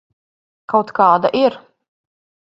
[0.71, 1.57] Kaut kāda ir.